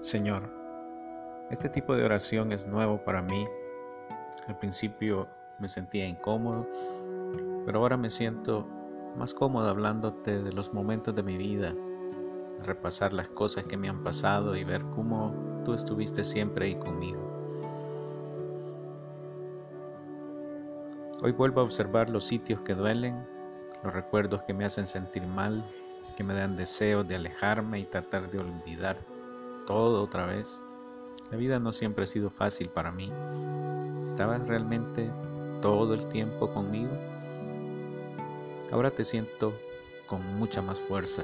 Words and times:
Señor, 0.00 0.48
este 1.50 1.68
tipo 1.68 1.94
de 1.94 2.02
oración 2.02 2.52
es 2.52 2.66
nuevo 2.66 3.04
para 3.04 3.20
mí. 3.20 3.46
Al 4.48 4.58
principio 4.58 5.28
me 5.58 5.68
sentía 5.68 6.08
incómodo, 6.08 6.66
pero 7.66 7.80
ahora 7.80 7.98
me 7.98 8.08
siento 8.08 8.66
más 9.18 9.34
cómodo 9.34 9.68
hablándote 9.68 10.42
de 10.42 10.52
los 10.54 10.72
momentos 10.72 11.14
de 11.14 11.22
mi 11.22 11.36
vida, 11.36 11.74
repasar 12.64 13.12
las 13.12 13.28
cosas 13.28 13.66
que 13.66 13.76
me 13.76 13.90
han 13.90 14.02
pasado 14.02 14.56
y 14.56 14.64
ver 14.64 14.82
cómo 14.94 15.34
tú 15.66 15.74
estuviste 15.74 16.24
siempre 16.24 16.64
ahí 16.64 16.76
conmigo. 16.76 17.20
Hoy 21.22 21.32
vuelvo 21.32 21.60
a 21.60 21.64
observar 21.64 22.08
los 22.08 22.24
sitios 22.24 22.62
que 22.62 22.74
duelen, 22.74 23.22
los 23.84 23.92
recuerdos 23.92 24.44
que 24.44 24.54
me 24.54 24.64
hacen 24.64 24.86
sentir 24.86 25.26
mal, 25.26 25.62
que 26.16 26.24
me 26.24 26.32
dan 26.32 26.56
deseo 26.56 27.04
de 27.04 27.16
alejarme 27.16 27.80
y 27.80 27.84
tratar 27.84 28.30
de 28.30 28.38
olvidar 28.38 28.96
todo 29.66 30.02
otra 30.02 30.26
vez. 30.26 30.60
La 31.30 31.36
vida 31.36 31.58
no 31.58 31.72
siempre 31.72 32.04
ha 32.04 32.06
sido 32.06 32.30
fácil 32.30 32.68
para 32.70 32.90
mí. 32.90 33.12
¿Estabas 34.04 34.48
realmente 34.48 35.10
todo 35.62 35.94
el 35.94 36.08
tiempo 36.08 36.52
conmigo? 36.52 36.90
Ahora 38.72 38.90
te 38.90 39.04
siento 39.04 39.52
con 40.06 40.24
mucha 40.38 40.62
más 40.62 40.80
fuerza, 40.80 41.22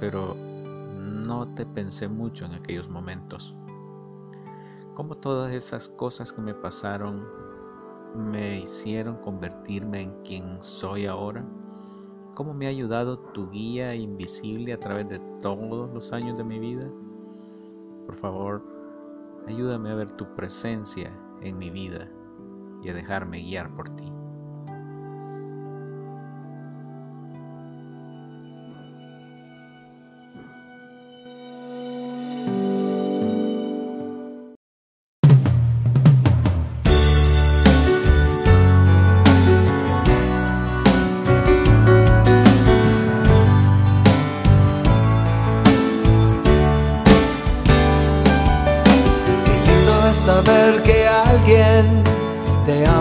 pero 0.00 0.34
no 0.34 1.54
te 1.54 1.66
pensé 1.66 2.08
mucho 2.08 2.44
en 2.46 2.54
aquellos 2.54 2.88
momentos. 2.88 3.54
Cómo 4.94 5.16
todas 5.16 5.52
esas 5.52 5.88
cosas 5.88 6.32
que 6.32 6.42
me 6.42 6.54
pasaron 6.54 7.26
me 8.14 8.60
hicieron 8.60 9.16
convertirme 9.16 10.02
en 10.02 10.22
quien 10.22 10.60
soy 10.60 11.06
ahora. 11.06 11.44
Cómo 12.34 12.54
me 12.54 12.66
ha 12.66 12.70
ayudado 12.70 13.18
tu 13.18 13.50
guía 13.50 13.94
invisible 13.94 14.72
a 14.72 14.80
través 14.80 15.08
de 15.08 15.18
todos 15.40 15.92
los 15.92 16.12
años 16.12 16.38
de 16.38 16.44
mi 16.44 16.58
vida. 16.58 16.88
Por 18.12 18.20
favor, 18.20 18.62
ayúdame 19.48 19.90
a 19.90 19.94
ver 19.94 20.12
tu 20.12 20.34
presencia 20.34 21.18
en 21.40 21.56
mi 21.56 21.70
vida 21.70 22.10
y 22.82 22.90
a 22.90 22.94
dejarme 22.94 23.40
guiar 23.40 23.74
por 23.74 23.88
ti. 23.88 24.11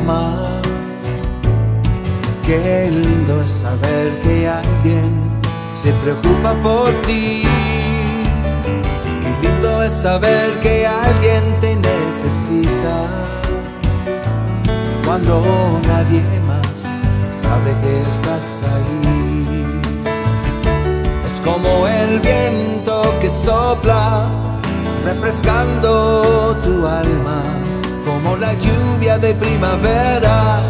Te 0.00 0.06
ama. 0.06 0.36
Qué 2.42 2.90
lindo 2.90 3.42
es 3.42 3.50
saber 3.50 4.20
que 4.20 4.48
alguien 4.48 5.40
se 5.74 5.92
preocupa 5.92 6.54
por 6.62 6.90
ti. 7.02 7.44
Qué 9.20 9.48
lindo 9.48 9.82
es 9.82 9.92
saber 9.92 10.58
que 10.60 10.86
alguien 10.86 11.42
te 11.60 11.76
necesita. 11.76 13.06
Cuando 15.04 15.80
nadie 15.86 16.22
más 16.46 16.84
sabe 17.32 17.74
que 17.82 18.00
estás 18.00 18.62
ahí. 18.74 19.80
Es 21.26 21.40
como 21.40 21.86
el 21.86 22.20
viento 22.20 23.14
que 23.20 23.30
sopla 23.30 24.28
refrescando 25.04 26.56
tu 26.62 26.86
alma 26.86 27.59
la 28.40 28.54
lluvia 28.54 29.18
de 29.18 29.34
primavera 29.34 30.62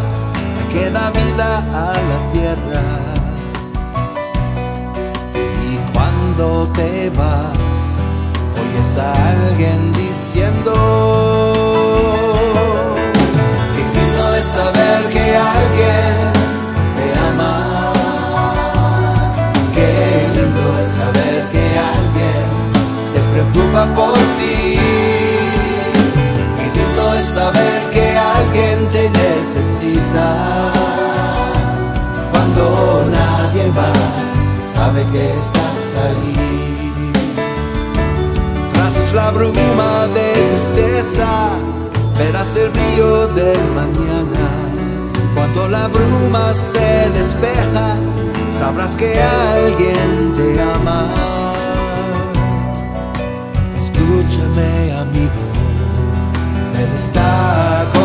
que 0.73 0.89
da 0.91 1.09
vida 1.11 1.49
a 1.73 1.93
la 2.09 2.19
tierra. 2.33 2.83
Y 5.69 5.71
cuando 5.93 6.67
te 6.73 7.09
vas, 7.11 7.77
oyes 8.61 8.97
a 8.97 9.09
alguien 9.31 9.93
diciendo, 9.93 10.73
qué 13.73 13.83
lindo 13.95 14.25
es 14.35 14.45
saber 14.59 14.99
que 15.13 15.25
alguien 15.55 16.15
te 16.97 17.05
ama. 17.29 17.53
Qué 19.75 19.89
lindo 20.35 20.63
es 20.81 20.87
saber 20.87 21.39
que 21.53 21.65
alguien 21.93 22.43
se 23.11 23.19
preocupa 23.31 23.81
por 23.95 24.10
que 35.11 35.31
estás 35.31 35.79
ahí. 36.05 36.33
Tras 38.73 39.13
la 39.13 39.31
bruma 39.31 40.07
de 40.07 40.33
tristeza, 40.51 41.27
verás 42.17 42.55
el 42.55 42.71
río 42.73 43.27
del 43.29 43.63
mañana. 43.75 44.47
Cuando 45.35 45.67
la 45.67 45.87
bruma 45.87 46.53
se 46.53 47.09
despeja, 47.11 47.95
sabrás 48.51 48.95
que 48.95 49.21
alguien 49.21 50.33
te 50.37 50.61
ama. 50.61 51.05
Escúchame 53.75 54.93
amigo, 54.93 55.41
Él 56.79 56.89
está 56.97 57.85
contigo. 57.85 58.00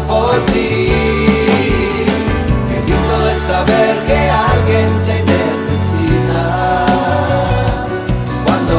Por 0.00 0.34
ti. 0.46 0.90
Qué 2.68 2.76
lindo 2.86 3.28
es 3.32 3.38
saber 3.38 3.94
que 4.06 4.18
alguien 4.50 4.90
te 5.06 5.16
necesita. 5.32 6.44
Cuando 8.44 8.76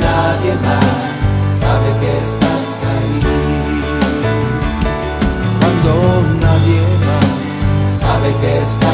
nadie 0.00 0.52
más 0.66 1.18
sabe 1.62 1.88
que 2.00 2.10
estás 2.24 2.66
ahí 2.92 3.38
cuando 5.60 5.92
nadie 6.40 6.82
más 7.06 8.00
sabe 8.00 8.28
que 8.40 8.58
está 8.58 8.87